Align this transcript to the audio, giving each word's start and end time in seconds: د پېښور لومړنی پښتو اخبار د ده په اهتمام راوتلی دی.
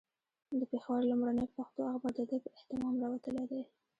د 0.59 0.61
پېښور 0.71 0.99
لومړنی 1.09 1.45
پښتو 1.55 1.81
اخبار 1.93 2.11
د 2.17 2.19
ده 2.29 2.37
په 2.43 2.49
اهتمام 2.57 2.93
راوتلی 3.03 3.43
دی. 3.51 3.61